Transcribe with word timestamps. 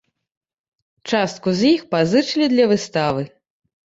Частку 1.11 1.53
з 1.59 1.67
іх 1.73 1.83
пазычылі 1.91 2.47
для 2.55 2.65
выставы. 2.73 3.21